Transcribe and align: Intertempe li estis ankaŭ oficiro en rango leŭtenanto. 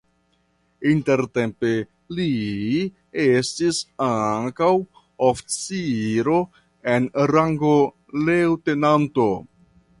Intertempe 0.91 1.73
li 2.19 2.25
estis 3.25 3.83
ankaŭ 4.07 4.71
oficiro 5.29 6.41
en 6.95 7.09
rango 7.35 7.79
leŭtenanto. 8.27 9.33